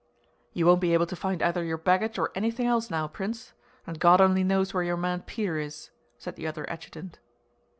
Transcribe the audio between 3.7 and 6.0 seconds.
And God only knows where your man Peter is,"